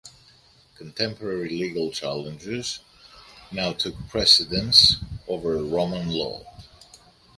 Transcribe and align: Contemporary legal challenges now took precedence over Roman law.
Contemporary 0.77 1.47
legal 1.49 1.91
challenges 1.91 2.79
now 3.51 3.71
took 3.71 3.93
precedence 4.09 4.95
over 5.27 5.57
Roman 5.57 6.09
law. 6.09 6.41